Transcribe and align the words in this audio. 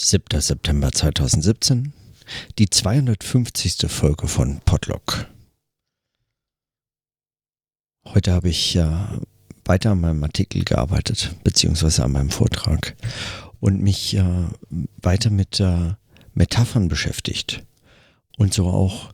7. 0.00 0.40
September 0.40 0.92
2017, 0.92 1.92
die 2.58 2.70
250. 2.70 3.78
Folge 3.88 4.28
von 4.28 4.60
Podlock. 4.64 5.26
Heute 8.04 8.32
habe 8.32 8.48
ich 8.48 8.76
äh, 8.76 8.86
weiter 9.64 9.90
an 9.90 10.00
meinem 10.00 10.22
Artikel 10.22 10.64
gearbeitet, 10.64 11.34
beziehungsweise 11.42 12.04
an 12.04 12.12
meinem 12.12 12.30
Vortrag 12.30 12.96
und 13.58 13.82
mich 13.82 14.16
äh, 14.16 14.46
weiter 15.02 15.30
mit 15.30 15.58
äh, 15.58 15.94
Metaphern 16.32 16.86
beschäftigt 16.86 17.64
und 18.36 18.54
so 18.54 18.68
auch 18.68 19.12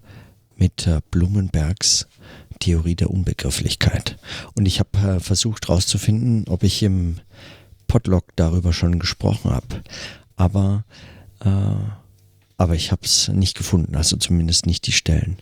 mit 0.57 0.87
äh, 0.87 1.01
Blumenbergs 1.11 2.09
Theorie 2.61 2.95
der 2.95 3.11
Unbegrifflichkeit. 3.11 4.19
Und 4.55 4.67
ich 4.67 4.81
habe 4.81 4.99
äh, 4.99 5.21
versucht 5.21 5.69
herauszufinden, 5.69 6.45
ob 6.49 6.63
ich 6.63 6.83
im 6.83 7.21
Podlog 7.87 8.37
darüber 8.37 8.73
schon 8.73 8.99
gesprochen 8.99 9.51
habe 9.51 9.83
aber, 10.37 10.85
äh, 11.41 11.49
aber 12.57 12.75
ich 12.75 12.93
habe 12.93 13.03
es 13.05 13.29
nicht 13.29 13.57
gefunden, 13.57 13.97
also 13.97 14.17
zumindest 14.17 14.67
nicht 14.67 14.87
die 14.87 14.93
Stellen. 14.93 15.39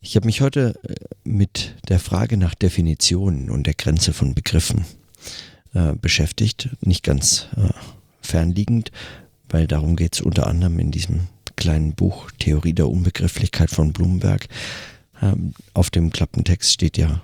Ich 0.00 0.16
habe 0.16 0.26
mich 0.26 0.40
heute 0.40 0.74
äh, 0.84 0.94
mit 1.24 1.76
der 1.88 1.98
Frage 1.98 2.36
nach 2.36 2.54
Definitionen 2.54 3.50
und 3.50 3.66
der 3.66 3.74
Grenze 3.74 4.12
von 4.12 4.34
Begriffen 4.34 4.84
äh, 5.74 5.94
beschäftigt, 5.94 6.70
nicht 6.80 7.02
ganz 7.02 7.48
äh, 7.56 7.68
fernliegend, 8.22 8.92
weil 9.48 9.66
darum 9.66 9.96
geht 9.96 10.14
es 10.14 10.20
unter 10.20 10.46
anderem 10.46 10.78
in 10.78 10.90
diesem 10.90 11.28
kleinen 11.56 11.94
Buch 11.94 12.30
Theorie 12.38 12.72
der 12.72 12.88
Unbegrifflichkeit 12.88 13.70
von 13.70 13.92
Blumenberg. 13.92 14.48
Ähm, 15.20 15.54
auf 15.74 15.90
dem 15.90 16.10
Klappentext 16.10 16.72
steht 16.72 16.96
ja 16.96 17.20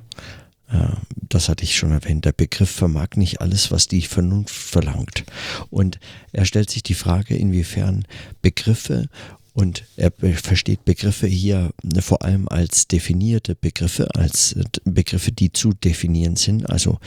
das 1.14 1.48
hatte 1.48 1.64
ich 1.64 1.76
schon 1.76 1.92
erwähnt, 1.92 2.24
der 2.24 2.32
Begriff 2.32 2.70
vermag 2.70 3.16
nicht 3.16 3.40
alles, 3.40 3.70
was 3.70 3.88
die 3.88 4.02
Vernunft 4.02 4.54
verlangt. 4.54 5.24
Und 5.70 5.98
er 6.32 6.44
stellt 6.44 6.70
sich 6.70 6.82
die 6.82 6.94
Frage, 6.94 7.36
inwiefern 7.36 8.04
Begriffe 8.42 9.08
und 9.56 9.84
er 9.96 10.12
versteht 10.34 10.84
Begriffe 10.84 11.28
hier 11.28 11.70
vor 12.00 12.24
allem 12.24 12.48
als 12.48 12.88
definierte 12.88 13.54
Begriffe, 13.54 14.12
als 14.16 14.52
äh, 14.54 14.64
Begriffe, 14.84 15.30
die 15.30 15.52
zu 15.52 15.72
definieren 15.72 16.34
sind, 16.34 16.68
also 16.68 16.98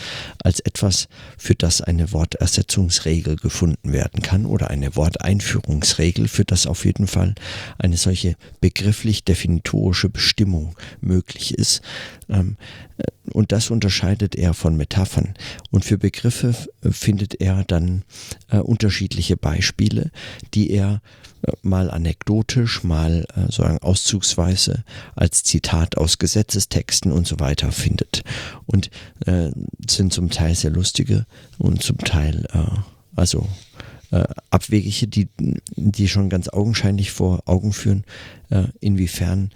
als 0.41 0.61
etwas, 0.61 1.09
für 1.37 1.55
das 1.55 1.81
eine 1.81 2.13
Wortersetzungsregel 2.13 3.35
gefunden 3.35 3.91
werden 3.91 4.21
kann 4.21 4.45
oder 4.45 4.69
eine 4.69 4.95
Worteinführungsregel, 4.95 6.29
für 6.29 6.45
das 6.45 6.67
auf 6.67 6.85
jeden 6.85 7.07
Fall 7.07 7.35
eine 7.79 7.97
solche 7.97 8.37
begrifflich 8.61 9.25
definitorische 9.25 10.07
Bestimmung 10.07 10.77
möglich 11.01 11.53
ist. 11.53 11.81
Ähm, 12.29 12.55
äh, 12.97 13.03
und 13.33 13.51
das 13.51 13.69
unterscheidet 13.69 14.35
er 14.35 14.53
von 14.53 14.77
Metaphern. 14.77 15.33
Und 15.71 15.85
für 15.85 15.97
Begriffe 15.97 16.53
findet 16.81 17.41
er 17.41 17.63
dann 17.63 18.03
äh, 18.49 18.57
unterschiedliche 18.57 19.37
Beispiele, 19.37 20.11
die 20.53 20.71
er 20.71 21.01
mal 21.61 21.91
anekdotisch, 21.91 22.83
mal 22.83 23.25
äh, 23.35 23.41
sozusagen 23.41 23.79
auszugsweise 23.79 24.83
als 25.15 25.43
Zitat 25.43 25.97
aus 25.97 26.17
Gesetzestexten 26.17 27.11
und 27.11 27.27
so 27.27 27.39
weiter 27.39 27.71
findet. 27.71 28.23
Und 28.65 28.89
äh, 29.25 29.51
sind 29.89 30.13
zum 30.13 30.29
Teil 30.29 30.55
sehr 30.55 30.71
lustige 30.71 31.25
und 31.57 31.83
zum 31.83 31.97
Teil 31.99 32.45
äh, 32.53 32.79
also 33.15 33.47
äh, 34.11 34.23
abwegige, 34.49 35.07
die, 35.07 35.27
die 35.75 36.07
schon 36.07 36.29
ganz 36.29 36.47
augenscheinlich 36.49 37.11
vor 37.11 37.41
Augen 37.45 37.73
führen, 37.73 38.03
äh, 38.49 38.63
inwiefern 38.79 39.51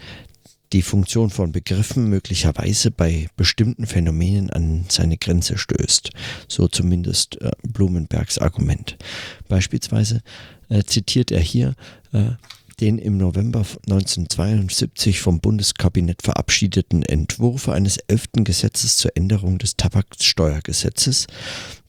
die 0.74 0.82
Funktion 0.82 1.30
von 1.30 1.52
Begriffen 1.52 2.10
möglicherweise 2.10 2.92
bei 2.92 3.28
bestimmten 3.36 3.86
Phänomenen 3.86 4.50
an 4.50 4.86
seine 4.90 5.18
Grenze 5.18 5.58
stößt. 5.58 6.12
So 6.48 6.68
zumindest 6.68 7.42
äh, 7.42 7.52
Blumenbergs 7.64 8.38
Argument. 8.38 8.98
Beispielsweise 9.50 10.22
äh, 10.70 10.84
zitiert 10.84 11.32
er 11.32 11.42
hier 11.42 11.76
äh, 12.14 12.32
den 12.80 12.98
im 12.98 13.18
November 13.18 13.60
1972 13.60 15.22
vom 15.22 15.40
Bundeskabinett 15.40 16.24
verabschiedeten 16.24 17.04
Entwurf 17.04 17.70
eines 17.70 17.98
elften 18.08 18.44
Gesetzes 18.44 18.98
zur 18.98 19.16
Änderung 19.16 19.60
des 19.60 19.76
Tabaksteuergesetzes, 19.76 21.28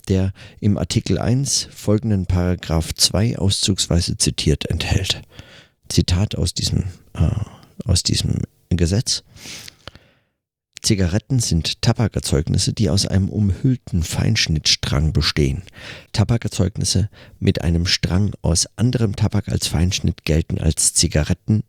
der 0.09 0.33
im 0.61 0.77
Artikel 0.77 1.19
1 1.19 1.69
folgenden 1.75 2.27
Paragraph 2.27 2.93
2 2.95 3.39
auszugsweise 3.39 4.19
zitiert 4.19 4.69
enthält. 4.69 5.23
Zitat 5.89 6.37
aus 6.37 6.53
diesem, 6.53 6.85
äh, 7.15 7.29
aus 7.87 8.03
diesem 8.03 8.43
Gesetz. 8.83 9.23
Zigaretten 10.83 11.39
sind 11.39 11.81
Tabakerzeugnisse, 11.81 12.73
die 12.73 12.91
aus 12.91 13.07
einem 13.07 13.29
umhüllten 13.29 14.03
Feinschnittstrang 14.03 15.13
bestehen. 15.13 15.63
Tabakerzeugnisse 16.13 17.09
mit 17.39 17.63
einem 17.63 17.87
Strang 17.87 18.33
aus 18.43 18.67
anderem 18.75 19.15
Tabak 19.15 19.49
als 19.49 19.69
Feinschnitt 19.69 20.25
gelten 20.25 20.59
als 20.59 20.93
Zigaretten, 20.93 21.63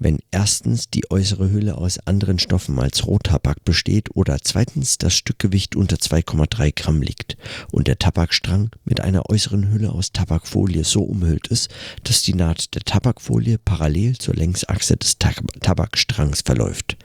wenn 0.00 0.18
erstens 0.32 0.90
die 0.90 1.08
äußere 1.12 1.52
Hülle 1.52 1.78
aus 1.78 2.00
anderen 2.06 2.40
Stoffen 2.40 2.80
als 2.80 3.06
Rohtabak 3.06 3.64
besteht 3.64 4.16
oder 4.16 4.38
zweitens 4.42 4.98
das 4.98 5.14
Stückgewicht 5.14 5.76
unter 5.76 5.96
2,3 5.96 6.74
Gramm 6.74 7.02
liegt 7.02 7.36
und 7.70 7.86
der 7.86 8.00
Tabakstrang 8.00 8.70
mit 8.84 9.00
einer 9.00 9.30
äußeren 9.30 9.70
Hülle 9.70 9.92
aus 9.92 10.10
Tabakfolie 10.10 10.82
so 10.82 11.04
umhüllt 11.04 11.46
ist, 11.46 11.70
dass 12.02 12.22
die 12.22 12.34
Naht 12.34 12.74
der 12.74 12.82
Tabakfolie 12.82 13.58
parallel 13.58 14.18
zur 14.18 14.34
Längsachse 14.34 14.96
des 14.96 15.18
Tabakstrangs 15.18 16.40
verläuft. 16.40 16.96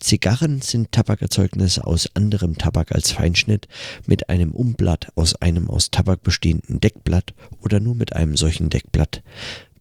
Zigarren 0.00 0.60
sind 0.62 0.92
Tabakerzeugnisse 0.92 1.86
aus 1.86 2.08
anderem 2.14 2.56
Tabak 2.58 2.92
als 2.92 3.12
Feinschnitt, 3.12 3.68
mit 4.06 4.28
einem 4.28 4.52
Umblatt 4.52 5.08
aus 5.14 5.34
einem 5.36 5.70
aus 5.70 5.90
Tabak 5.90 6.22
bestehenden 6.22 6.80
Deckblatt 6.80 7.34
oder 7.60 7.80
nur 7.80 7.94
mit 7.94 8.14
einem 8.14 8.36
solchen 8.36 8.70
Deckblatt. 8.70 9.22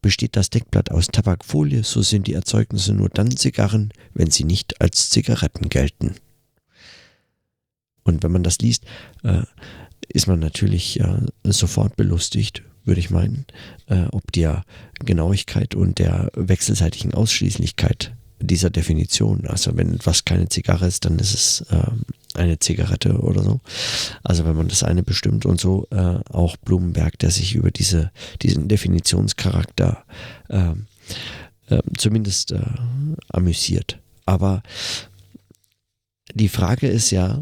Besteht 0.02 0.36
das 0.36 0.50
Deckblatt 0.50 0.92
aus 0.92 1.08
Tabakfolie, 1.08 1.84
so 1.84 2.02
sind 2.02 2.28
die 2.28 2.34
Erzeugnisse 2.34 2.94
nur 2.94 3.10
dann 3.10 3.36
Zigarren, 3.36 3.92
wenn 4.14 4.30
sie 4.30 4.44
nicht 4.44 4.80
als 4.82 5.10
Zigaretten 5.10 5.70
gelten. 5.70 6.16
Und 8.04 8.24
wenn 8.24 8.32
man 8.32 8.44
das 8.44 8.60
liest, 8.60 8.86
äh, 9.24 9.44
ist 10.08 10.28
man 10.28 10.40
natürlich 10.40 11.00
äh, 11.00 11.26
sofort 11.44 11.96
belustigt, 11.96 12.64
würde 12.86 13.00
ich 13.00 13.10
meinen, 13.10 13.46
äh, 13.88 14.06
ob 14.12 14.32
der 14.32 14.64
Genauigkeit 15.00 15.76
und 15.76 16.00
der 16.00 16.32
wechselseitigen 16.36 17.14
Ausschließlichkeit 17.14 18.16
dieser 18.40 18.70
Definition. 18.70 19.46
Also 19.48 19.76
wenn 19.78 19.94
etwas 19.94 20.26
keine 20.26 20.50
Zigarre 20.50 20.88
ist, 20.88 21.06
dann 21.06 21.20
ist 21.20 21.34
es 21.34 21.62
äh, 21.72 21.92
eine 22.36 22.60
Zigarette 22.60 23.20
oder 23.20 23.44
so. 23.44 23.60
Also 24.24 24.46
wenn 24.46 24.56
man 24.56 24.68
das 24.68 24.84
eine 24.84 25.04
bestimmt 25.04 25.46
und 25.46 25.60
so 25.60 25.88
äh, 25.92 26.20
auch 26.32 26.58
Blumenberg, 26.58 27.18
der 27.20 27.32
sich 27.32 27.56
über 27.56 27.72
diese, 27.72 28.12
diesen 28.42 28.68
Definitionscharakter 28.68 30.04
äh, 30.48 30.74
zumindest 31.98 32.52
äh, 32.52 32.62
amüsiert. 33.30 34.00
Aber 34.26 34.64
die 36.34 36.50
Frage 36.50 36.88
ist 36.88 37.12
ja, 37.12 37.42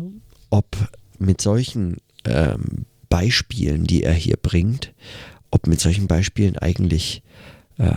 ob 0.49 0.65
mit 1.19 1.41
solchen 1.41 1.97
ähm, 2.25 2.85
Beispielen, 3.09 3.85
die 3.85 4.03
er 4.03 4.13
hier 4.13 4.37
bringt, 4.37 4.93
ob 5.51 5.67
mit 5.67 5.79
solchen 5.79 6.07
Beispielen 6.07 6.57
eigentlich 6.57 7.23
äh, 7.77 7.93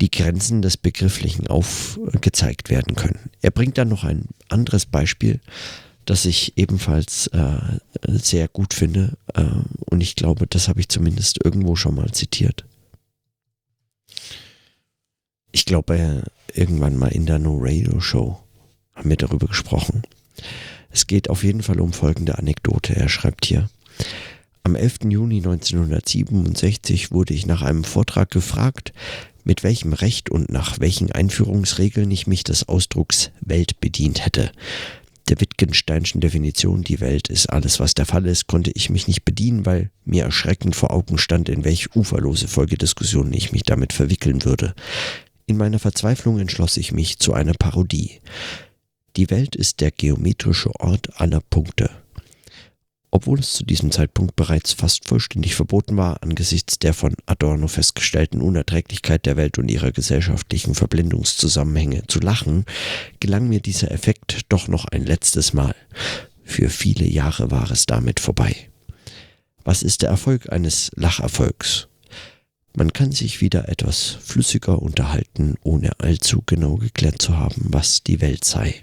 die 0.00 0.10
Grenzen 0.10 0.62
des 0.62 0.76
Begrifflichen 0.76 1.46
aufgezeigt 1.46 2.70
werden 2.70 2.94
können. 2.94 3.30
Er 3.42 3.50
bringt 3.50 3.78
dann 3.78 3.88
noch 3.88 4.04
ein 4.04 4.26
anderes 4.48 4.86
Beispiel, 4.86 5.40
das 6.04 6.24
ich 6.24 6.56
ebenfalls 6.56 7.26
äh, 7.28 7.58
sehr 8.06 8.48
gut 8.48 8.74
finde 8.74 9.16
äh, 9.34 9.44
und 9.90 10.00
ich 10.00 10.14
glaube, 10.14 10.46
das 10.46 10.68
habe 10.68 10.80
ich 10.80 10.88
zumindest 10.88 11.44
irgendwo 11.44 11.76
schon 11.76 11.94
mal 11.94 12.10
zitiert. 12.12 12.64
Ich 15.52 15.64
glaube, 15.64 16.24
irgendwann 16.54 16.96
mal 16.96 17.12
in 17.12 17.26
der 17.26 17.38
No 17.38 17.58
Radio 17.60 18.00
Show 18.00 18.38
haben 18.94 19.10
wir 19.10 19.16
darüber 19.16 19.46
gesprochen. 19.46 20.02
Es 20.90 21.06
geht 21.06 21.30
auf 21.30 21.44
jeden 21.44 21.62
Fall 21.62 21.80
um 21.80 21.92
folgende 21.92 22.38
Anekdote. 22.38 22.96
Er 22.96 23.08
schreibt 23.08 23.44
hier, 23.44 23.68
am 24.68 24.74
11. 24.74 24.98
Juni 25.08 25.36
1967 25.38 27.10
wurde 27.10 27.32
ich 27.32 27.46
nach 27.46 27.62
einem 27.62 27.84
Vortrag 27.84 28.30
gefragt, 28.30 28.92
mit 29.42 29.64
welchem 29.64 29.94
Recht 29.94 30.28
und 30.28 30.50
nach 30.50 30.78
welchen 30.78 31.10
Einführungsregeln 31.10 32.10
ich 32.10 32.26
mich 32.26 32.44
des 32.44 32.68
Ausdrucks 32.68 33.30
Welt 33.40 33.80
bedient 33.80 34.26
hätte. 34.26 34.52
Der 35.30 35.40
Wittgensteinschen 35.40 36.20
Definition, 36.20 36.82
die 36.82 37.00
Welt 37.00 37.28
ist 37.28 37.46
alles, 37.46 37.80
was 37.80 37.94
der 37.94 38.04
Fall 38.04 38.26
ist, 38.26 38.46
konnte 38.46 38.70
ich 38.74 38.90
mich 38.90 39.08
nicht 39.08 39.24
bedienen, 39.24 39.64
weil 39.64 39.90
mir 40.04 40.24
erschreckend 40.24 40.76
vor 40.76 40.90
Augen 40.90 41.16
stand, 41.16 41.48
in 41.48 41.64
welch 41.64 41.96
uferlose 41.96 42.46
Folgediskussionen 42.46 43.32
ich 43.32 43.52
mich 43.52 43.62
damit 43.62 43.94
verwickeln 43.94 44.44
würde. 44.44 44.74
In 45.46 45.56
meiner 45.56 45.78
Verzweiflung 45.78 46.40
entschloss 46.40 46.76
ich 46.76 46.92
mich 46.92 47.18
zu 47.18 47.32
einer 47.32 47.54
Parodie. 47.54 48.20
Die 49.16 49.30
Welt 49.30 49.56
ist 49.56 49.80
der 49.80 49.92
geometrische 49.92 50.78
Ort 50.78 51.18
aller 51.18 51.40
Punkte. 51.40 51.88
Obwohl 53.18 53.40
es 53.40 53.54
zu 53.54 53.64
diesem 53.64 53.90
Zeitpunkt 53.90 54.36
bereits 54.36 54.74
fast 54.74 55.08
vollständig 55.08 55.56
verboten 55.56 55.96
war, 55.96 56.22
angesichts 56.22 56.78
der 56.78 56.94
von 56.94 57.16
Adorno 57.26 57.66
festgestellten 57.66 58.40
Unerträglichkeit 58.40 59.26
der 59.26 59.36
Welt 59.36 59.58
und 59.58 59.68
ihrer 59.68 59.90
gesellschaftlichen 59.90 60.76
Verblendungszusammenhänge 60.76 62.06
zu 62.06 62.20
lachen, 62.20 62.64
gelang 63.18 63.48
mir 63.48 63.58
dieser 63.58 63.90
Effekt 63.90 64.42
doch 64.50 64.68
noch 64.68 64.84
ein 64.84 65.04
letztes 65.04 65.52
Mal. 65.52 65.74
Für 66.44 66.70
viele 66.70 67.06
Jahre 67.06 67.50
war 67.50 67.68
es 67.72 67.86
damit 67.86 68.20
vorbei. 68.20 68.54
Was 69.64 69.82
ist 69.82 70.02
der 70.02 70.10
Erfolg 70.10 70.52
eines 70.52 70.92
Lacherfolgs? 70.94 71.88
Man 72.76 72.92
kann 72.92 73.10
sich 73.10 73.40
wieder 73.40 73.68
etwas 73.68 74.16
flüssiger 74.22 74.80
unterhalten, 74.80 75.56
ohne 75.64 75.98
allzu 75.98 76.44
genau 76.46 76.76
geklärt 76.76 77.20
zu 77.20 77.36
haben, 77.36 77.62
was 77.64 78.04
die 78.04 78.20
Welt 78.20 78.44
sei. 78.44 78.80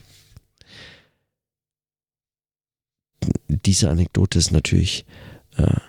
Diese 3.47 3.89
Anekdote 3.89 4.39
ist 4.39 4.51
natürlich 4.51 5.05
äh, 5.57 5.79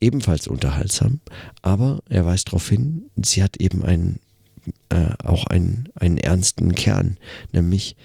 ebenfalls 0.00 0.46
unterhaltsam, 0.48 1.20
aber 1.62 2.00
er 2.08 2.26
weist 2.26 2.48
darauf 2.48 2.68
hin, 2.68 3.10
sie 3.16 3.42
hat 3.42 3.56
eben 3.58 3.84
einen, 3.84 4.20
äh, 4.88 5.10
auch 5.24 5.46
einen, 5.46 5.88
einen 5.94 6.18
ernsten 6.18 6.74
Kern, 6.74 7.18
nämlich 7.52 7.96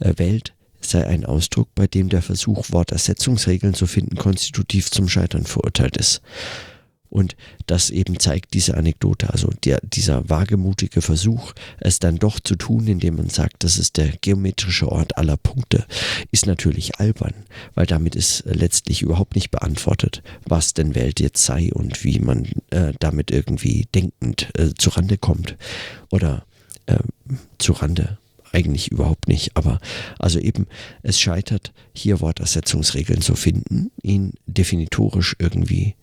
äh, 0.00 0.14
Welt 0.16 0.54
sei 0.80 1.06
ein 1.06 1.24
Ausdruck, 1.24 1.68
bei 1.74 1.86
dem 1.86 2.08
der 2.08 2.22
Versuch, 2.22 2.70
Wortersetzungsregeln 2.70 3.74
zu 3.74 3.86
finden, 3.86 4.16
konstitutiv 4.16 4.90
zum 4.90 5.08
Scheitern 5.08 5.44
verurteilt 5.44 5.96
ist. 5.96 6.22
Und 7.10 7.36
das 7.66 7.90
eben 7.90 8.18
zeigt 8.20 8.54
diese 8.54 8.76
Anekdote, 8.76 9.30
also 9.30 9.50
der, 9.64 9.80
dieser 9.82 10.28
wagemutige 10.28 11.00
Versuch, 11.00 11.54
es 11.78 11.98
dann 11.98 12.16
doch 12.16 12.40
zu 12.40 12.56
tun, 12.56 12.86
indem 12.86 13.16
man 13.16 13.30
sagt, 13.30 13.64
das 13.64 13.78
ist 13.78 13.96
der 13.96 14.08
geometrische 14.20 14.90
Ort 14.90 15.16
aller 15.16 15.36
Punkte, 15.36 15.86
ist 16.32 16.46
natürlich 16.46 16.98
albern, 17.00 17.34
weil 17.74 17.86
damit 17.86 18.14
ist 18.14 18.44
letztlich 18.46 19.02
überhaupt 19.02 19.34
nicht 19.34 19.50
beantwortet, 19.50 20.22
was 20.44 20.74
denn 20.74 20.94
Welt 20.94 21.20
jetzt 21.20 21.44
sei 21.44 21.72
und 21.72 22.04
wie 22.04 22.18
man 22.18 22.46
äh, 22.70 22.92
damit 22.98 23.30
irgendwie 23.30 23.88
denkend 23.94 24.50
äh, 24.58 24.74
zurande 24.76 25.16
kommt 25.18 25.56
oder 26.10 26.44
äh, 26.86 26.98
zurande 27.58 28.18
eigentlich 28.52 28.90
überhaupt 28.90 29.28
nicht. 29.28 29.56
Aber 29.56 29.80
also 30.18 30.38
eben, 30.38 30.66
es 31.02 31.20
scheitert, 31.20 31.72
hier 31.94 32.20
Wortersetzungsregeln 32.20 33.20
zu 33.20 33.34
finden, 33.34 33.90
ihn 34.02 34.32
definitorisch 34.46 35.36
irgendwie 35.38 35.94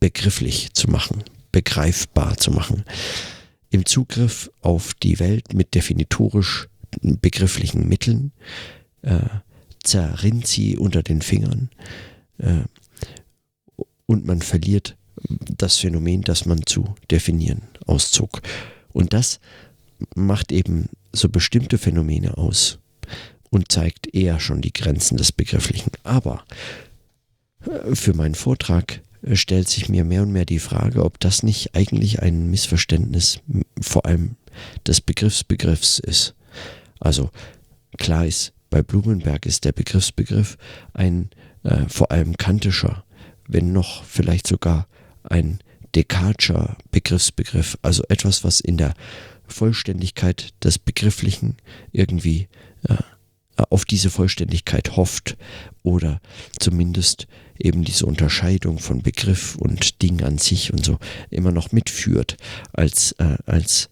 begrifflich 0.00 0.72
zu 0.72 0.90
machen, 0.90 1.22
begreifbar 1.52 2.36
zu 2.36 2.50
machen. 2.50 2.84
Im 3.70 3.86
Zugriff 3.86 4.50
auf 4.62 4.94
die 4.94 5.20
Welt 5.20 5.54
mit 5.54 5.74
definitorisch 5.74 6.68
begrifflichen 7.02 7.88
Mitteln 7.88 8.32
äh, 9.02 9.20
zerrinnt 9.84 10.46
sie 10.46 10.76
unter 10.76 11.02
den 11.02 11.22
Fingern 11.22 11.70
äh, 12.38 12.64
und 14.06 14.26
man 14.26 14.42
verliert 14.42 14.96
das 15.56 15.76
Phänomen, 15.76 16.22
das 16.22 16.46
man 16.46 16.66
zu 16.66 16.94
definieren 17.10 17.62
auszog. 17.86 18.42
Und 18.92 19.12
das 19.12 19.38
macht 20.14 20.50
eben 20.50 20.88
so 21.12 21.28
bestimmte 21.28 21.78
Phänomene 21.78 22.38
aus 22.38 22.78
und 23.50 23.70
zeigt 23.70 24.14
eher 24.14 24.40
schon 24.40 24.62
die 24.62 24.72
Grenzen 24.72 25.16
des 25.16 25.32
Begrifflichen. 25.32 25.92
Aber 26.02 26.44
äh, 27.66 27.94
für 27.94 28.14
meinen 28.14 28.34
Vortrag 28.34 29.00
stellt 29.32 29.68
sich 29.68 29.88
mir 29.88 30.04
mehr 30.04 30.22
und 30.22 30.32
mehr 30.32 30.46
die 30.46 30.58
Frage, 30.58 31.04
ob 31.04 31.20
das 31.20 31.42
nicht 31.42 31.74
eigentlich 31.74 32.22
ein 32.22 32.50
Missverständnis 32.50 33.40
vor 33.80 34.06
allem 34.06 34.36
des 34.86 35.00
Begriffsbegriffs 35.00 35.98
ist. 35.98 36.34
Also 36.98 37.30
klar 37.98 38.26
ist, 38.26 38.52
bei 38.70 38.82
Blumenberg 38.82 39.46
ist 39.46 39.64
der 39.64 39.72
Begriffsbegriff 39.72 40.56
ein 40.92 41.30
äh, 41.64 41.88
vor 41.88 42.10
allem 42.10 42.36
kantischer, 42.36 43.04
wenn 43.46 43.72
noch 43.72 44.04
vielleicht 44.04 44.46
sogar 44.46 44.86
ein 45.24 45.60
Descartescher 45.94 46.76
Begriffsbegriff, 46.92 47.76
also 47.82 48.04
etwas, 48.08 48.44
was 48.44 48.60
in 48.60 48.76
der 48.76 48.94
Vollständigkeit 49.48 50.50
des 50.62 50.78
Begrifflichen 50.78 51.56
irgendwie 51.90 52.48
äh, 52.88 52.94
auf 53.70 53.84
diese 53.84 54.10
Vollständigkeit 54.10 54.96
hofft 54.96 55.36
oder 55.82 56.20
zumindest 56.58 57.26
eben 57.58 57.84
diese 57.84 58.06
Unterscheidung 58.06 58.78
von 58.78 59.02
Begriff 59.02 59.56
und 59.56 60.02
Ding 60.02 60.22
an 60.22 60.38
sich 60.38 60.72
und 60.72 60.84
so 60.84 60.98
immer 61.30 61.52
noch 61.52 61.72
mitführt, 61.72 62.36
als, 62.72 63.12
äh, 63.12 63.36
als 63.46 63.90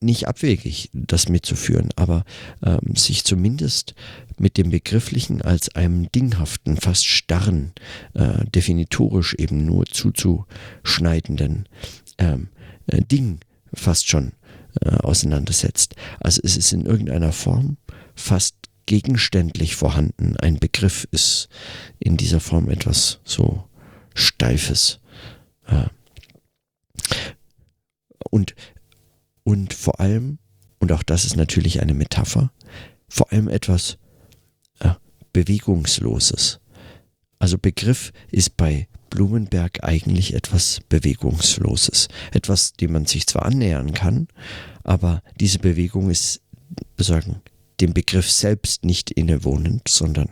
nicht 0.00 0.28
abwegig, 0.28 0.90
das 0.92 1.28
mitzuführen, 1.28 1.88
aber 1.96 2.24
ähm, 2.62 2.94
sich 2.94 3.24
zumindest 3.24 3.94
mit 4.38 4.58
dem 4.58 4.70
Begrifflichen 4.70 5.42
als 5.42 5.74
einem 5.74 6.10
dinghaften, 6.12 6.76
fast 6.76 7.06
starren, 7.06 7.72
äh, 8.14 8.44
definitorisch 8.46 9.34
eben 9.34 9.64
nur 9.64 9.86
zuzuschneidenden 9.86 11.68
ähm, 12.18 12.48
äh, 12.86 13.02
Ding 13.02 13.40
fast 13.74 14.08
schon 14.08 14.32
äh, 14.80 14.90
auseinandersetzt. 14.90 15.96
Also 16.20 16.40
es 16.44 16.56
ist 16.56 16.72
in 16.72 16.86
irgendeiner 16.86 17.32
Form 17.32 17.76
fast 18.16 18.56
gegenständlich 18.86 19.76
vorhanden. 19.76 20.36
Ein 20.36 20.58
Begriff 20.58 21.06
ist 21.10 21.48
in 21.98 22.16
dieser 22.16 22.40
Form 22.40 22.70
etwas 22.70 23.20
so 23.24 23.64
Steifes. 24.14 25.00
Äh, 25.66 25.86
und, 28.30 28.54
und 29.44 29.74
vor 29.74 30.00
allem, 30.00 30.38
und 30.78 30.92
auch 30.92 31.02
das 31.02 31.24
ist 31.24 31.36
natürlich 31.36 31.80
eine 31.80 31.94
Metapher, 31.94 32.52
vor 33.08 33.32
allem 33.32 33.48
etwas 33.48 33.98
äh, 34.80 34.94
Bewegungsloses. 35.32 36.60
Also 37.38 37.58
Begriff 37.58 38.12
ist 38.30 38.56
bei 38.56 38.88
Blumenberg 39.10 39.84
eigentlich 39.84 40.34
etwas 40.34 40.80
Bewegungsloses. 40.88 42.08
Etwas, 42.32 42.72
dem 42.72 42.92
man 42.92 43.06
sich 43.06 43.26
zwar 43.26 43.44
annähern 43.44 43.92
kann, 43.92 44.28
aber 44.84 45.22
diese 45.38 45.58
Bewegung 45.58 46.10
ist, 46.10 46.40
sagen, 46.98 47.42
dem 47.80 47.92
Begriff 47.92 48.30
selbst 48.30 48.84
nicht 48.84 49.10
innewohnend, 49.10 49.88
sondern 49.88 50.28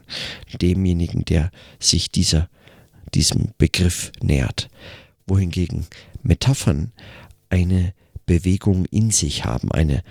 demjenigen, 0.60 1.24
der 1.24 1.50
sich 1.78 2.10
dieser, 2.10 2.48
diesem 3.14 3.48
Begriff 3.58 4.12
nähert. 4.22 4.68
Wohingegen 5.26 5.86
Metaphern 6.22 6.92
eine 7.50 7.94
Bewegung 8.26 8.86
in 8.86 9.10
sich 9.10 9.44
haben, 9.44 9.70
eine, 9.70 10.02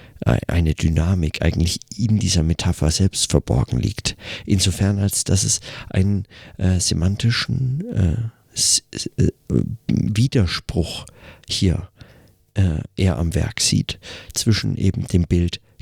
eine 0.47 0.75
Dynamik 0.75 1.41
eigentlich 1.41 1.79
in 1.97 2.19
dieser 2.19 2.43
Metapher 2.43 2.91
selbst 2.91 3.31
verborgen 3.31 3.79
liegt. 3.79 4.15
Insofern 4.45 4.99
als 4.99 5.23
dass 5.23 5.43
es 5.43 5.59
einen 5.89 6.25
äh, 6.57 6.79
semantischen 6.79 7.83
äh, 7.91 9.23
äh, 9.23 9.31
Widerspruch 9.87 11.05
hier 11.47 11.89
äh, 12.53 12.81
er 12.95 13.17
am 13.17 13.33
Werk 13.33 13.61
sieht 13.61 13.99
zwischen 14.33 14.77
eben 14.77 15.07
dem 15.07 15.25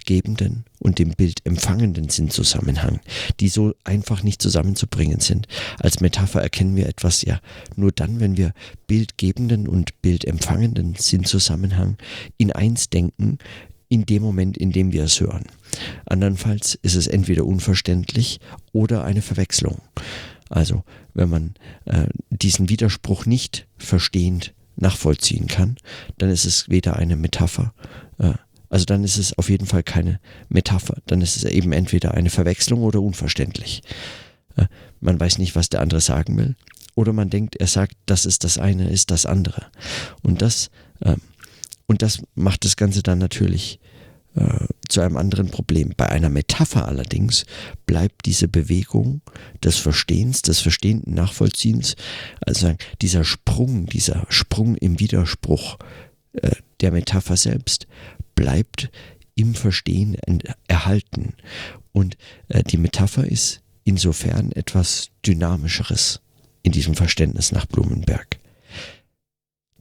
Bildgebenden 0.02 0.66
und 0.80 1.00
dem 1.00 1.12
Bildempfangenden 1.12 2.10
Sinnzusammenhang, 2.10 3.00
die 3.40 3.50
so 3.50 3.74
einfach 3.84 4.24
nicht 4.24 4.42
zusammenzubringen 4.42 5.20
sind. 5.20 5.48
Als 5.80 6.00
Metapher 6.00 6.42
erkennen 6.42 6.76
wir 6.76 6.88
etwas 6.88 7.22
ja 7.22 7.40
nur 7.76 7.92
dann, 7.92 8.20
wenn 8.20 8.38
wir 8.38 8.54
bildgebenden 8.88 9.68
und 9.68 10.02
bildempfangenden 10.02 10.96
Sinnzusammenhang 10.96 11.98
in 12.38 12.52
eins 12.52 12.90
denken, 12.90 13.38
in 13.90 14.06
dem 14.06 14.24
Moment, 14.24 14.58
in 14.58 14.72
dem 14.72 14.92
wir 14.92 15.04
es 15.04 15.20
hören. 15.20 15.46
Andernfalls 16.06 16.80
ist 16.82 16.96
es 16.96 17.08
entweder 17.08 17.46
unverständlich 17.46 18.40
oder 18.72 19.04
eine 19.04 19.22
Verwechslung. 19.22 19.82
Also, 20.50 20.84
wenn 21.14 21.30
man 21.30 21.54
äh, 21.86 22.08
diesen 22.30 22.70
Widerspruch 22.70 23.26
nicht 23.26 23.68
verstehend 23.78 24.54
nachvollziehen 24.78 25.48
kann, 25.48 25.78
dann 26.18 26.30
ist 26.30 26.46
es 26.46 26.70
weder 26.70 26.96
eine 26.96 27.16
Metapher, 27.16 27.74
äh, 28.18 28.34
also 28.72 28.86
dann 28.86 29.04
ist 29.04 29.18
es 29.18 29.38
auf 29.38 29.50
jeden 29.50 29.68
Fall 29.68 29.84
keine 29.84 30.20
Metapher, 30.50 30.98
dann 31.06 31.22
ist 31.22 31.36
es 31.36 31.44
eben 31.44 31.74
entweder 31.74 32.14
eine 32.16 32.30
Verwechslung 32.30 32.82
oder 32.82 33.02
unverständlich. 33.02 33.84
Man 35.00 35.20
weiß 35.20 35.38
nicht, 35.38 35.56
was 35.56 35.70
der 35.70 35.82
andere 35.82 36.02
sagen 36.02 36.38
will, 36.38 36.56
oder 36.96 37.14
man 37.14 37.30
denkt, 37.30 37.56
er 37.56 37.68
sagt, 37.68 37.96
das 38.06 38.26
ist 38.26 38.44
das 38.44 38.58
eine, 38.58 38.90
ist 38.90 39.12
das 39.12 39.26
andere. 39.26 39.68
Und 40.22 40.42
das, 40.42 40.70
äh, 41.02 41.16
und 41.86 42.02
das 42.02 42.22
macht 42.36 42.66
das 42.66 42.76
Ganze 42.76 43.02
dann 43.02 43.18
natürlich 43.18 43.80
äh, 44.36 44.68
zu 44.88 45.02
einem 45.02 45.18
anderen 45.18 45.50
Problem. 45.50 45.94
Bei 45.96 46.10
einer 46.10 46.30
Metapher 46.30 46.88
allerdings 46.88 47.46
bleibt 47.86 48.26
diese 48.26 48.48
Bewegung 48.48 49.22
des 49.64 49.78
Verstehens, 49.78 50.42
des 50.42 50.60
verstehenden 50.60 51.14
Nachvollziehens, 51.14 51.96
also 52.42 52.76
dieser 53.02 53.24
Sprung, 53.24 53.88
dieser 53.88 54.26
Sprung 54.30 54.76
im 54.76 55.00
Widerspruch 55.00 55.78
äh, 56.34 56.52
der 56.82 56.92
Metapher 56.92 57.38
selbst, 57.38 57.88
bleibt 58.36 58.90
im 59.36 59.56
Verstehen 59.56 60.18
erhalten. 60.68 61.34
Und 61.92 62.18
äh, 62.48 62.64
die 62.64 62.78
Metapher 62.78 63.26
ist 63.26 63.62
insofern 63.84 64.52
etwas 64.52 65.10
Dynamischeres 65.26 66.22
in 66.64 66.72
diesem 66.72 66.96
Verständnis 66.96 67.52
nach 67.52 67.66
Blumenberg. 67.66 68.40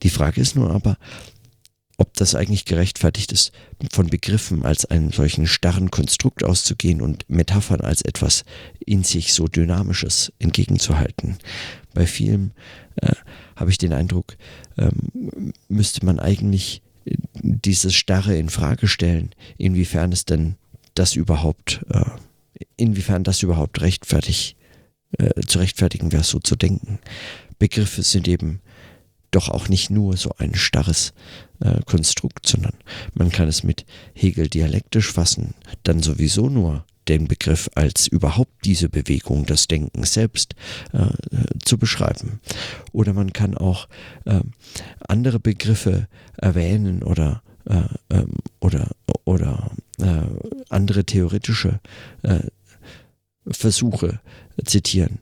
Die 0.02 0.11
Frage 0.11 0.40
ist 0.40 0.57
nur 0.57 0.71
aber, 0.71 0.97
ob 1.99 2.14
das 2.14 2.35
eigentlich 2.35 2.64
gerechtfertigt 2.64 3.30
ist, 3.30 3.52
von 3.92 4.07
Begriffen 4.07 4.64
als 4.64 4.87
einem 4.87 5.12
solchen 5.12 5.47
starren 5.47 5.90
Konstrukt 5.90 6.42
auszugehen 6.42 7.02
und 7.02 7.28
Metaphern 7.28 7.83
als 7.83 8.00
etwas 8.00 8.45
in 8.87 9.04
sich 9.04 9.35
so 9.35 9.49
Dynamisches 9.49 10.33
entgegenzuhalten. 10.38 11.37
Bei 11.92 12.07
vielen 12.07 12.52
äh, 12.97 13.12
habe 13.54 13.71
ich 13.71 13.76
den 13.76 13.92
Eindruck, 13.92 14.38
ähm, 14.78 15.52
müsste 15.69 16.07
man 16.07 16.19
eigentlich 16.19 16.80
dieses 17.35 17.95
Starre 17.95 18.37
in 18.37 18.49
Frage 18.49 18.88
stellen, 18.88 19.31
inwiefern 19.59 20.12
es 20.12 20.25
denn 20.25 20.57
das 20.95 21.14
überhaupt, 21.14 21.85
äh, 21.90 22.05
inwiefern 22.76 23.25
das 23.25 23.43
überhaupt 23.43 23.81
rechtfertig, 23.81 24.57
äh, 25.19 25.40
zu 25.47 25.59
rechtfertigen 25.59 26.12
wäre, 26.12 26.25
so 26.25 26.38
zu 26.38 26.57
denken. 26.57 26.99
Begriffe 27.59 28.02
sind 28.02 28.29
eben 28.29 28.61
doch 29.31 29.49
auch 29.49 29.69
nicht 29.69 29.90
nur 29.90 30.17
so 30.17 30.33
ein 30.38 30.55
starres 30.55 31.12
äh, 31.61 31.81
Konstrukt, 31.87 32.49
sondern 32.49 32.75
man 33.14 33.31
kann 33.31 33.49
es 33.49 33.62
mit 33.62 33.87
Hegel 34.14 34.49
dialektisch 34.49 35.12
fassen, 35.12 35.55
dann 35.85 36.02
sowieso 36.02 36.49
nur 36.49 36.85
den 37.11 37.26
Begriff 37.26 37.69
als 37.75 38.07
überhaupt 38.07 38.64
diese 38.64 38.88
Bewegung, 38.88 39.45
das 39.45 39.67
Denken 39.67 40.05
selbst 40.05 40.55
äh, 40.93 41.07
zu 41.64 41.76
beschreiben. 41.76 42.40
Oder 42.93 43.12
man 43.12 43.33
kann 43.33 43.57
auch 43.57 43.88
äh, 44.25 44.40
andere 45.09 45.40
Begriffe 45.40 46.07
erwähnen 46.37 47.02
oder 47.02 47.43
äh, 47.67 47.83
ähm, 48.11 48.35
oder 48.61 48.88
oder 49.25 49.73
äh, 49.99 50.23
andere 50.69 51.05
theoretische 51.05 51.81
äh, 52.23 52.40
Versuche 53.47 54.21
zitieren, 54.64 55.19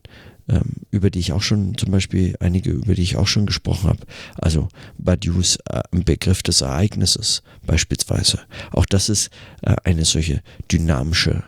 ähm, 0.47 0.61
über 0.91 1.09
die 1.09 1.19
ich 1.19 1.33
auch 1.33 1.41
schon, 1.41 1.77
zum 1.77 1.91
Beispiel 1.91 2.35
einige, 2.39 2.71
über 2.71 2.93
die 2.93 3.01
ich 3.01 3.17
auch 3.17 3.27
schon 3.27 3.45
gesprochen 3.45 3.89
habe. 3.89 4.05
Also 4.35 4.67
Badiou's 4.97 5.57
äh, 5.65 5.81
Begriff 5.91 6.43
des 6.43 6.61
Ereignisses 6.61 7.43
beispielsweise. 7.65 8.39
Auch 8.71 8.85
das 8.85 9.09
ist 9.09 9.29
eine 9.61 10.05
solche 10.05 10.41
dynamische, 10.71 11.43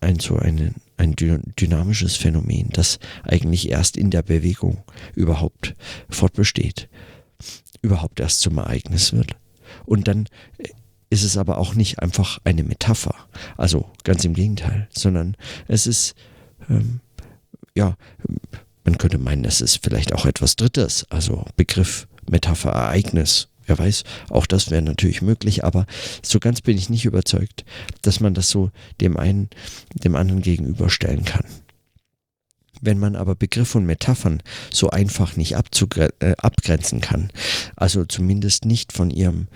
ein 0.00 0.18
so 0.20 0.36
eine, 0.36 0.74
ein 0.96 1.14
dynamisches 1.16 2.16
Phänomen, 2.16 2.70
das 2.70 2.98
eigentlich 3.22 3.70
erst 3.70 3.96
in 3.96 4.10
der 4.10 4.22
Bewegung 4.22 4.82
überhaupt 5.14 5.74
fortbesteht, 6.08 6.88
überhaupt 7.82 8.20
erst 8.20 8.40
zum 8.40 8.58
Ereignis 8.58 9.12
wird. 9.12 9.36
Und 9.84 10.08
dann 10.08 10.26
äh, 10.58 10.68
ist 11.10 11.24
es 11.24 11.36
aber 11.36 11.58
auch 11.58 11.74
nicht 11.74 12.00
einfach 12.00 12.38
eine 12.44 12.64
Metapher. 12.64 13.14
Also 13.56 13.90
ganz 14.04 14.24
im 14.24 14.34
Gegenteil, 14.34 14.88
sondern 14.90 15.36
es 15.66 15.86
ist, 15.86 16.14
ähm, 16.68 17.00
ja, 17.74 17.96
man 18.84 18.98
könnte 18.98 19.18
meinen, 19.18 19.44
es 19.44 19.60
ist 19.60 19.80
vielleicht 19.82 20.12
auch 20.12 20.26
etwas 20.26 20.56
Drittes, 20.56 21.06
also 21.10 21.44
Begriff, 21.56 22.08
Metapher, 22.28 22.70
Ereignis. 22.70 23.48
Wer 23.68 23.78
weiß, 23.78 24.02
auch 24.30 24.46
das 24.46 24.70
wäre 24.70 24.80
natürlich 24.80 25.20
möglich, 25.20 25.62
aber 25.62 25.84
so 26.22 26.40
ganz 26.40 26.62
bin 26.62 26.78
ich 26.78 26.88
nicht 26.88 27.04
überzeugt, 27.04 27.66
dass 28.00 28.18
man 28.18 28.32
das 28.32 28.48
so 28.48 28.70
dem 29.02 29.18
einen, 29.18 29.50
dem 29.92 30.16
anderen 30.16 30.40
gegenüberstellen 30.40 31.26
kann. 31.26 31.44
Wenn 32.80 32.98
man 32.98 33.14
aber 33.14 33.34
Begriff 33.34 33.74
und 33.74 33.84
Metaphern 33.84 34.42
so 34.72 34.88
einfach 34.88 35.36
nicht 35.36 35.52
äh, 35.52 36.34
abgrenzen 36.38 37.02
kann, 37.02 37.30
also 37.76 38.06
zumindest 38.06 38.64
nicht 38.64 38.94
von 38.94 39.10
ihrem 39.10 39.48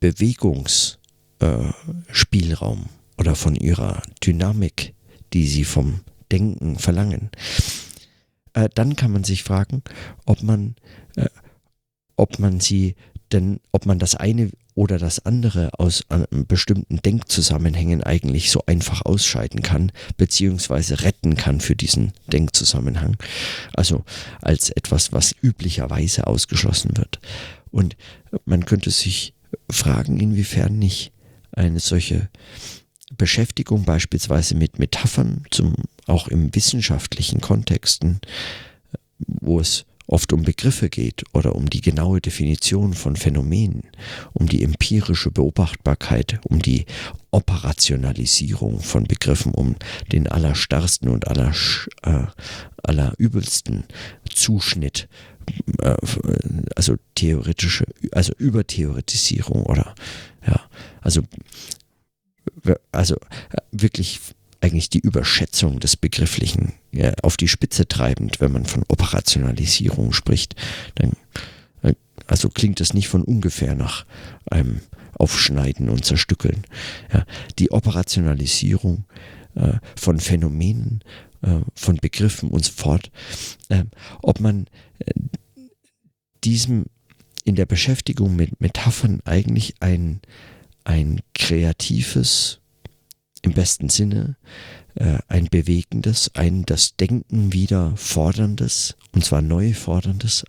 Bewegungsspielraum 0.00 2.82
äh, 2.82 3.20
oder 3.20 3.36
von 3.36 3.54
ihrer 3.54 4.02
Dynamik, 4.24 4.94
die 5.32 5.46
sie 5.46 5.64
vom 5.64 6.00
Denken 6.32 6.76
verlangen, 6.76 7.30
äh, 8.54 8.68
dann 8.74 8.96
kann 8.96 9.12
man 9.12 9.22
sich 9.22 9.44
fragen, 9.44 9.84
ob 10.26 10.42
man, 10.42 10.74
äh, 11.14 11.28
ob 12.16 12.40
man 12.40 12.58
sie 12.58 12.96
denn, 13.34 13.60
ob 13.72 13.84
man 13.86 13.98
das 13.98 14.14
eine 14.14 14.50
oder 14.74 14.98
das 14.98 15.24
andere 15.26 15.70
aus 15.78 16.04
bestimmten 16.30 16.96
Denkzusammenhängen 17.02 18.02
eigentlich 18.02 18.50
so 18.50 18.62
einfach 18.66 19.04
ausscheiden 19.04 19.62
kann, 19.62 19.92
beziehungsweise 20.16 21.02
retten 21.02 21.36
kann 21.36 21.60
für 21.60 21.76
diesen 21.76 22.12
Denkzusammenhang. 22.32 23.16
Also 23.74 24.04
als 24.40 24.70
etwas, 24.70 25.12
was 25.12 25.34
üblicherweise 25.42 26.26
ausgeschlossen 26.26 26.96
wird. 26.96 27.20
Und 27.70 27.96
man 28.46 28.64
könnte 28.64 28.90
sich 28.90 29.34
fragen, 29.70 30.18
inwiefern 30.18 30.78
nicht 30.78 31.12
eine 31.52 31.80
solche 31.80 32.28
Beschäftigung 33.16 33.84
beispielsweise 33.84 34.54
mit 34.56 34.78
Metaphern, 34.78 35.44
zum, 35.50 35.74
auch 36.06 36.28
im 36.28 36.54
wissenschaftlichen 36.54 37.40
Kontexten, 37.40 38.20
wo 39.18 39.60
es 39.60 39.84
oft 40.06 40.32
um 40.32 40.42
Begriffe 40.42 40.88
geht 40.88 41.24
oder 41.32 41.54
um 41.54 41.68
die 41.68 41.80
genaue 41.80 42.20
Definition 42.20 42.94
von 42.94 43.16
Phänomenen, 43.16 43.82
um 44.32 44.46
die 44.46 44.62
empirische 44.62 45.30
Beobachtbarkeit, 45.30 46.40
um 46.44 46.60
die 46.60 46.86
Operationalisierung 47.30 48.80
von 48.80 49.04
Begriffen, 49.04 49.52
um 49.52 49.76
den 50.12 50.28
allerstarrsten 50.28 51.08
und 51.08 51.28
aller, 51.28 51.52
äh, 52.02 52.24
allerübelsten 52.82 53.84
Zuschnitt 54.32 55.08
äh, 55.80 55.96
also 56.76 56.96
theoretische, 57.14 57.86
also 58.12 58.32
Übertheoretisierung 58.38 59.64
oder 59.64 59.94
ja, 60.46 60.60
also 61.00 61.22
also 62.92 63.16
äh, 63.16 63.60
wirklich 63.72 64.20
eigentlich 64.64 64.88
die 64.88 65.00
Überschätzung 65.00 65.78
des 65.78 65.96
Begrifflichen 65.96 66.72
ja, 66.90 67.12
auf 67.22 67.36
die 67.36 67.48
Spitze 67.48 67.86
treibend, 67.86 68.40
wenn 68.40 68.50
man 68.50 68.64
von 68.64 68.82
Operationalisierung 68.88 70.14
spricht, 70.14 70.56
dann 70.94 71.12
äh, 71.82 71.94
also 72.26 72.48
klingt 72.48 72.80
das 72.80 72.94
nicht 72.94 73.08
von 73.08 73.22
ungefähr 73.22 73.74
nach 73.74 74.06
einem 74.50 74.80
Aufschneiden 75.18 75.90
und 75.90 76.06
Zerstückeln. 76.06 76.64
Ja, 77.12 77.26
die 77.58 77.72
Operationalisierung 77.72 79.04
äh, 79.54 79.74
von 79.96 80.18
Phänomenen, 80.18 81.04
äh, 81.42 81.60
von 81.74 81.96
Begriffen 81.96 82.48
und 82.48 82.64
so 82.64 82.72
fort, 82.72 83.10
äh, 83.68 83.84
ob 84.22 84.40
man 84.40 84.66
äh, 84.98 85.12
diesem 86.42 86.86
in 87.44 87.54
der 87.54 87.66
Beschäftigung 87.66 88.34
mit 88.34 88.62
Metaphern 88.62 89.20
eigentlich 89.26 89.74
ein, 89.80 90.22
ein 90.84 91.20
kreatives, 91.34 92.60
im 93.44 93.52
besten 93.52 93.90
Sinne, 93.90 94.36
äh, 94.94 95.18
ein 95.28 95.48
bewegendes, 95.50 96.30
ein 96.34 96.64
das 96.64 96.96
Denken 96.96 97.52
wieder 97.52 97.94
forderndes, 97.96 98.96
und 99.12 99.24
zwar 99.24 99.42
neu 99.42 99.74
forderndes, 99.74 100.44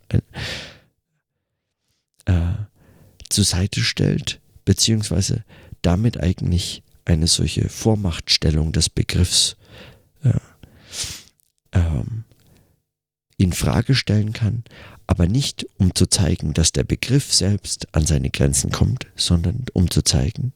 äh, 2.26 2.54
zur 3.30 3.44
Seite 3.44 3.82
stellt, 3.82 4.40
beziehungsweise 4.64 5.44
damit 5.82 6.20
eigentlich 6.20 6.84
eine 7.04 7.28
solche 7.28 7.70
Vormachtstellung 7.70 8.72
des 8.72 8.90
Begriffs 8.90 9.58
äh, 10.24 10.34
ähm, 11.74 12.24
in 13.38 13.52
Frage 13.52 13.94
stellen 13.94 14.32
kann, 14.32 14.64
aber 15.06 15.28
nicht 15.28 15.68
um 15.78 15.94
zu 15.94 16.08
zeigen, 16.08 16.54
dass 16.54 16.72
der 16.72 16.86
Begriff 16.86 17.34
selbst 17.34 17.94
an 17.94 18.06
seine 18.06 18.30
Grenzen 18.30 18.72
kommt, 18.72 19.08
sondern 19.16 19.66
um 19.74 19.92
zu 19.92 20.02
zeigen, 20.02 20.54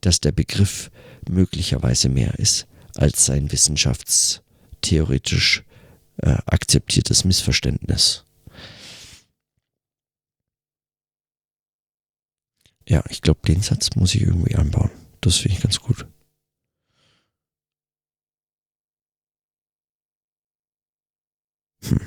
dass 0.00 0.20
der 0.20 0.32
Begriff 0.32 0.90
möglicherweise 1.28 2.08
mehr 2.08 2.38
ist 2.38 2.66
als 2.94 3.26
sein 3.26 3.52
wissenschaftstheoretisch 3.52 5.64
äh, 6.18 6.38
akzeptiertes 6.46 7.24
Missverständnis. 7.24 8.24
Ja, 12.88 13.02
ich 13.08 13.20
glaube, 13.20 13.40
den 13.46 13.62
Satz 13.62 13.90
muss 13.96 14.14
ich 14.14 14.22
irgendwie 14.22 14.54
einbauen. 14.54 14.90
Das 15.20 15.36
finde 15.36 15.56
ich 15.56 15.62
ganz 15.62 15.80
gut. 15.80 16.06
Hm. 21.82 22.00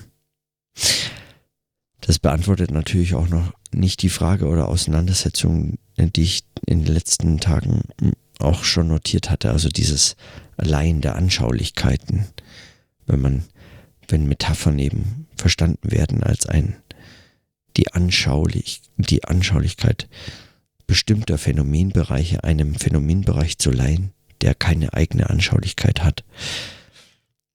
Das 2.02 2.18
beantwortet 2.18 2.72
natürlich 2.72 3.14
auch 3.14 3.28
noch 3.28 3.54
nicht 3.72 4.02
die 4.02 4.10
Frage 4.10 4.48
oder 4.48 4.70
Auseinandersetzung, 4.70 5.78
die 5.98 6.24
ich 6.24 6.44
in 6.66 6.84
den 6.84 6.94
letzten 6.94 7.40
Tagen 7.40 7.84
auch 8.40 8.64
schon 8.64 8.88
notiert 8.88 9.30
hatte. 9.30 9.52
Also 9.52 9.70
dieses 9.70 10.16
Allein 10.58 11.02
der 11.02 11.16
Anschaulichkeiten, 11.16 12.28
wenn 13.06 13.22
man, 13.22 13.44
wenn 14.08 14.28
Metaphern 14.28 14.80
eben 14.80 15.28
verstanden 15.38 15.92
werden 15.92 16.24
als 16.24 16.48
ein, 16.48 16.76
die 17.78 17.94
Anschaulich, 17.94 18.82
die 18.98 19.24
Anschaulichkeit 19.24 20.10
bestimmter 20.88 21.38
Phänomenbereiche 21.38 22.44
einem 22.44 22.76
Phänomenbereich 22.76 23.58
zu 23.58 23.72
leihen, 23.72 24.12
der 24.42 24.56
keine 24.56 24.94
eigene 24.94 25.30
Anschaulichkeit 25.30 26.04
hat. 26.04 26.24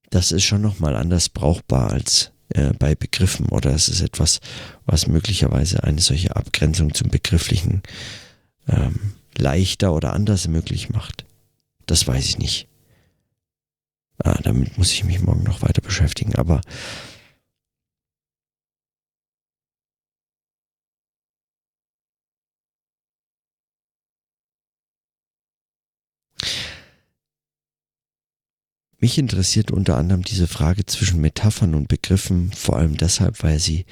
Das 0.09 0.31
ist 0.31 0.45
schon 0.45 0.61
nochmal 0.61 0.95
anders 0.95 1.29
brauchbar 1.29 1.91
als 1.91 2.31
äh, 2.49 2.73
bei 2.79 2.95
Begriffen 2.95 3.49
oder 3.49 3.71
es 3.71 3.89
ist 3.89 4.01
etwas, 4.01 4.39
was 4.85 5.07
möglicherweise 5.07 5.83
eine 5.83 5.99
solche 5.99 6.35
Abgrenzung 6.35 6.93
zum 6.93 7.09
Begrifflichen 7.09 7.83
ähm, 8.67 9.15
leichter 9.37 9.93
oder 9.93 10.13
anders 10.13 10.47
möglich 10.47 10.89
macht. 10.89 11.25
Das 11.85 12.07
weiß 12.07 12.25
ich 12.25 12.37
nicht. 12.37 12.67
Ah, 14.17 14.39
damit 14.43 14.77
muss 14.77 14.91
ich 14.93 15.03
mich 15.03 15.19
morgen 15.21 15.43
noch 15.43 15.61
weiter 15.61 15.81
beschäftigen, 15.81 16.35
aber 16.35 16.61
Mich 29.05 29.19
interessiert 29.19 29.69
unter 29.69 29.97
anderem 29.97 30.23
diese 30.23 30.47
Frage 30.47 30.83
zwischen 30.87 31.21
Metaphern 31.21 31.75
und 31.75 31.87
Begriffen, 31.87 32.51
vor 32.53 32.77
allem 32.77 32.97
deshalb, 32.97 33.43
weil 33.43 33.59
sie 33.59 33.85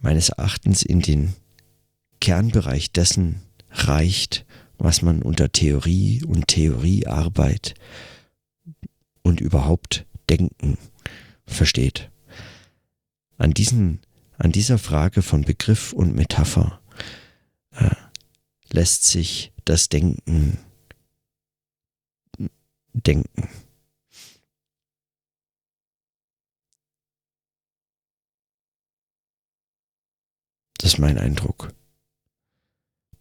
meines 0.00 0.28
Erachtens 0.28 0.82
in 0.82 1.00
den 1.00 1.32
Kernbereich 2.20 2.92
dessen 2.92 3.40
reicht, 3.76 4.44
was 4.78 5.02
man 5.02 5.22
unter 5.22 5.50
Theorie 5.50 6.22
und 6.24 6.48
Theoriearbeit 6.48 7.74
und 9.22 9.40
überhaupt 9.40 10.06
Denken 10.28 10.78
versteht. 11.46 12.10
an, 13.38 13.52
diesen, 13.52 14.00
an 14.38 14.52
dieser 14.52 14.78
Frage 14.78 15.22
von 15.22 15.42
Begriff 15.42 15.92
und 15.92 16.14
Metapher 16.14 16.80
äh, 17.72 17.90
lässt 18.70 19.04
sich 19.04 19.52
das 19.64 19.88
Denken 19.88 20.58
denken. 22.92 23.48
Das 30.78 30.92
ist 30.94 30.98
mein 30.98 31.18
Eindruck. 31.18 31.72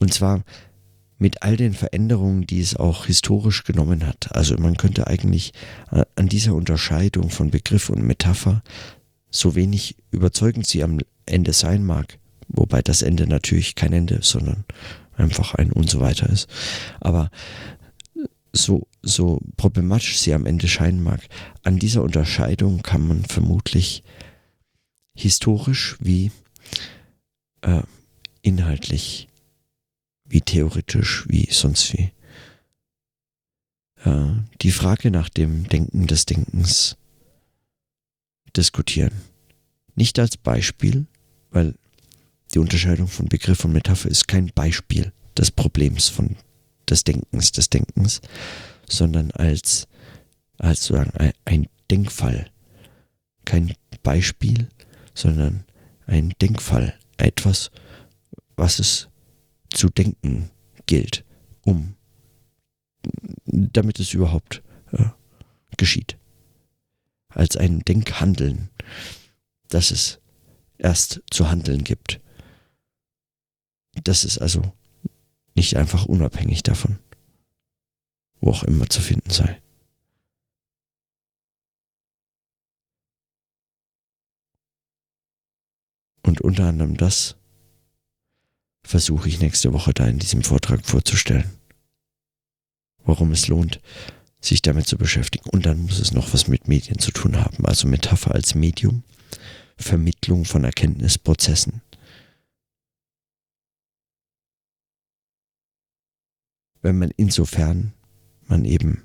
Und 0.05 0.13
zwar 0.13 0.43
mit 1.17 1.41
all 1.41 1.57
den 1.57 1.73
Veränderungen, 1.73 2.45
die 2.45 2.59
es 2.59 2.75
auch 2.75 3.07
historisch 3.07 3.63
genommen 3.63 4.05
hat. 4.05 4.35
Also 4.35 4.55
man 4.55 4.77
könnte 4.77 5.07
eigentlich 5.07 5.51
äh, 5.91 6.05
an 6.15 6.29
dieser 6.29 6.53
Unterscheidung 6.53 7.31
von 7.31 7.49
Begriff 7.49 7.89
und 7.89 8.03
Metapher, 8.03 8.61
so 9.31 9.55
wenig 9.55 9.95
überzeugend 10.11 10.67
sie 10.67 10.83
am 10.83 10.99
Ende 11.25 11.53
sein 11.53 11.83
mag, 11.83 12.19
wobei 12.49 12.83
das 12.83 13.01
Ende 13.01 13.25
natürlich 13.25 13.73
kein 13.73 13.93
Ende, 13.93 14.19
sondern 14.21 14.63
einfach 15.17 15.55
ein 15.55 15.71
und 15.71 15.89
so 15.89 15.99
weiter 16.01 16.29
ist. 16.29 16.47
Aber 17.01 17.31
so, 18.53 18.87
so 19.01 19.41
problematisch 19.57 20.19
sie 20.19 20.35
am 20.35 20.45
Ende 20.45 20.67
scheinen 20.67 21.01
mag, 21.01 21.21
an 21.63 21.79
dieser 21.79 22.03
Unterscheidung 22.03 22.83
kann 22.83 23.07
man 23.07 23.25
vermutlich 23.25 24.03
historisch 25.15 25.97
wie 25.99 26.31
äh, 27.61 27.81
inhaltlich, 28.43 29.29
wie 30.25 30.41
theoretisch, 30.41 31.25
wie 31.27 31.47
sonst 31.51 31.93
wie 31.93 32.11
äh, 34.03 34.31
die 34.61 34.71
Frage 34.71 35.11
nach 35.11 35.29
dem 35.29 35.67
Denken 35.67 36.07
des 36.07 36.25
Denkens 36.25 36.97
diskutieren. 38.55 39.13
Nicht 39.95 40.19
als 40.19 40.37
Beispiel, 40.37 41.05
weil 41.51 41.75
die 42.53 42.59
Unterscheidung 42.59 43.07
von 43.07 43.27
Begriff 43.27 43.65
und 43.65 43.73
Metapher 43.73 44.09
ist 44.09 44.27
kein 44.27 44.51
Beispiel 44.53 45.11
des 45.37 45.51
Problems 45.51 46.09
von 46.09 46.35
des 46.89 47.03
Denkens, 47.03 47.51
des 47.51 47.69
Denkens, 47.69 48.21
sondern 48.87 49.31
als, 49.31 49.87
als 50.57 50.85
sozusagen 50.85 51.33
ein 51.45 51.67
Denkfall. 51.89 52.49
Kein 53.43 53.73
Beispiel, 54.03 54.69
sondern 55.13 55.65
ein 56.07 56.33
Denkfall. 56.41 56.97
Etwas, 57.17 57.71
was 58.55 58.79
es 58.79 59.07
zu 59.75 59.89
denken 59.89 60.49
gilt, 60.85 61.23
um, 61.63 61.95
damit 63.45 63.99
es 63.99 64.13
überhaupt 64.13 64.63
äh, 64.91 65.09
geschieht. 65.77 66.17
Als 67.29 67.57
ein 67.57 67.79
Denkhandeln, 67.81 68.69
das 69.67 69.91
es 69.91 70.19
erst 70.77 71.21
zu 71.29 71.49
handeln 71.49 71.83
gibt. 71.83 72.21
Das 74.03 74.23
ist 74.23 74.37
also 74.37 74.73
nicht 75.55 75.77
einfach 75.77 76.05
unabhängig 76.05 76.63
davon, 76.63 76.99
wo 78.41 78.51
auch 78.51 78.63
immer 78.63 78.89
zu 78.89 79.01
finden 79.01 79.29
sei. 79.29 79.61
Und 86.23 86.41
unter 86.41 86.65
anderem 86.65 86.97
das 86.97 87.37
versuche 88.85 89.27
ich 89.27 89.39
nächste 89.39 89.73
Woche 89.73 89.93
da 89.93 90.05
in 90.07 90.19
diesem 90.19 90.43
Vortrag 90.43 90.85
vorzustellen. 90.85 91.49
Warum 93.03 93.31
es 93.31 93.47
lohnt, 93.47 93.81
sich 94.41 94.61
damit 94.61 94.87
zu 94.87 94.97
beschäftigen. 94.97 95.49
Und 95.49 95.65
dann 95.65 95.81
muss 95.81 95.99
es 95.99 96.11
noch 96.11 96.33
was 96.33 96.47
mit 96.47 96.67
Medien 96.67 96.99
zu 96.99 97.11
tun 97.11 97.37
haben. 97.37 97.65
Also 97.65 97.87
Metapher 97.87 98.33
als 98.33 98.55
Medium, 98.55 99.03
Vermittlung 99.77 100.45
von 100.45 100.63
Erkenntnisprozessen, 100.63 101.81
wenn 106.81 106.99
man 106.99 107.11
insofern 107.17 107.93
man 108.47 108.63
eben 108.63 109.01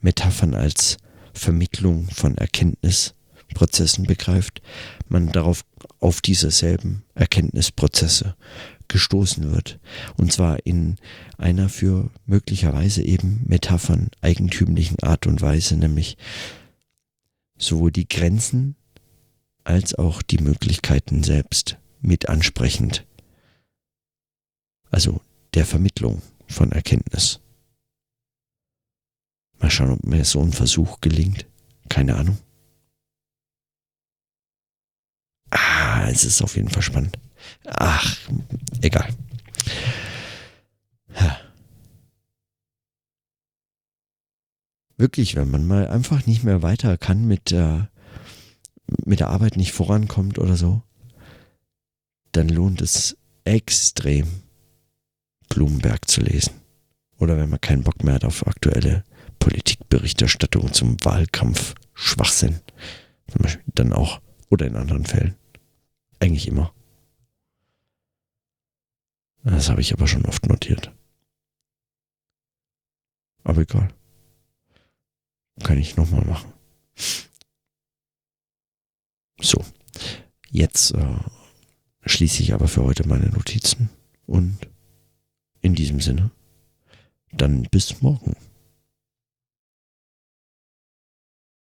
Metaphern 0.00 0.54
als 0.54 0.98
Vermittlung 1.32 2.08
von 2.10 2.38
Erkenntnisprozessen 2.38 4.04
begreift, 4.04 4.62
man 5.08 5.32
darauf 5.32 5.64
auf 5.98 6.20
diese 6.20 6.52
selben 6.52 7.04
Erkenntnisprozesse 7.14 8.36
gestoßen 8.88 9.52
wird. 9.52 9.78
Und 10.16 10.32
zwar 10.32 10.64
in 10.66 10.96
einer 11.38 11.68
für 11.68 12.10
möglicherweise 12.26 13.02
eben 13.02 13.42
Metaphern 13.46 14.10
eigentümlichen 14.20 14.98
Art 15.02 15.26
und 15.26 15.40
Weise, 15.40 15.76
nämlich 15.76 16.16
sowohl 17.56 17.92
die 17.92 18.08
Grenzen 18.08 18.76
als 19.64 19.94
auch 19.94 20.22
die 20.22 20.38
Möglichkeiten 20.38 21.22
selbst 21.22 21.78
mit 22.00 22.28
ansprechend. 22.28 23.06
Also 24.90 25.20
der 25.54 25.64
Vermittlung 25.64 26.22
von 26.46 26.70
Erkenntnis. 26.72 27.40
Mal 29.58 29.70
schauen, 29.70 29.92
ob 29.92 30.04
mir 30.04 30.24
so 30.24 30.40
ein 30.40 30.52
Versuch 30.52 31.00
gelingt. 31.00 31.46
Keine 31.88 32.16
Ahnung. 32.16 32.38
Ah, 35.50 36.08
es 36.10 36.24
ist 36.24 36.42
auf 36.42 36.56
jeden 36.56 36.68
Fall 36.68 36.82
spannend. 36.82 37.18
Ach, 37.66 38.18
egal. 38.80 39.08
Wirklich, 44.96 45.34
wenn 45.34 45.50
man 45.50 45.66
mal 45.66 45.88
einfach 45.88 46.24
nicht 46.26 46.44
mehr 46.44 46.62
weiter 46.62 46.96
kann 46.96 47.26
mit 47.26 47.50
der, 47.50 47.90
mit 49.04 49.20
der 49.20 49.28
Arbeit 49.28 49.56
nicht 49.56 49.72
vorankommt 49.72 50.38
oder 50.38 50.56
so, 50.56 50.82
dann 52.32 52.48
lohnt 52.48 52.80
es 52.80 53.16
extrem, 53.44 54.26
Blumenberg 55.48 56.08
zu 56.08 56.20
lesen. 56.20 56.60
Oder 57.18 57.36
wenn 57.36 57.50
man 57.50 57.60
keinen 57.60 57.82
Bock 57.82 58.02
mehr 58.02 58.14
hat 58.14 58.24
auf 58.24 58.46
aktuelle 58.46 59.04
Politikberichterstattung 59.38 60.72
zum 60.72 60.96
Wahlkampf, 61.04 61.74
Schwachsinn. 61.92 62.60
Dann 63.74 63.92
auch. 63.92 64.20
Oder 64.50 64.66
in 64.66 64.76
anderen 64.76 65.04
Fällen. 65.04 65.34
Eigentlich 66.20 66.48
immer. 66.48 66.72
Das 69.44 69.68
habe 69.68 69.82
ich 69.82 69.92
aber 69.92 70.08
schon 70.08 70.24
oft 70.24 70.46
notiert. 70.46 70.90
Aber 73.44 73.60
egal. 73.60 73.88
Kann 75.62 75.78
ich 75.78 75.96
nochmal 75.96 76.24
machen. 76.24 76.52
So. 79.40 79.62
Jetzt 80.50 80.92
äh, 80.92 81.18
schließe 82.06 82.42
ich 82.42 82.54
aber 82.54 82.68
für 82.68 82.84
heute 82.84 83.06
meine 83.06 83.28
Notizen 83.28 83.90
und 84.26 84.58
in 85.60 85.74
diesem 85.74 86.00
Sinne, 86.00 86.30
dann 87.32 87.62
bis 87.64 88.00
morgen. 88.00 88.36